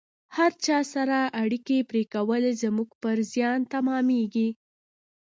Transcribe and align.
هر 0.35 0.51
چا 0.65 0.79
سره 0.93 1.17
اړیکې 1.43 1.77
پرې 1.89 2.03
کول 2.13 2.43
زموږ 2.61 2.89
پر 3.01 3.17
زیان 3.33 3.59
تمامیږي 3.73 4.49